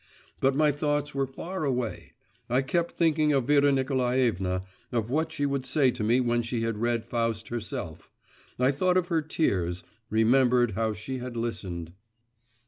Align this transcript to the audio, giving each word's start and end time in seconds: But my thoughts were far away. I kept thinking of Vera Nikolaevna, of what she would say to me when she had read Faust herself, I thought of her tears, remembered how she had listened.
But 0.41 0.55
my 0.55 0.71
thoughts 0.71 1.13
were 1.13 1.27
far 1.27 1.63
away. 1.63 2.13
I 2.49 2.63
kept 2.63 2.93
thinking 2.93 3.33
of 3.33 3.43
Vera 3.45 3.71
Nikolaevna, 3.71 4.63
of 4.91 5.11
what 5.11 5.31
she 5.31 5.45
would 5.45 5.63
say 5.63 5.91
to 5.91 6.03
me 6.03 6.19
when 6.19 6.41
she 6.41 6.63
had 6.63 6.79
read 6.81 7.05
Faust 7.05 7.49
herself, 7.49 8.09
I 8.57 8.71
thought 8.71 8.97
of 8.97 9.09
her 9.09 9.21
tears, 9.21 9.83
remembered 10.09 10.71
how 10.71 10.93
she 10.93 11.19
had 11.19 11.37
listened. 11.37 11.93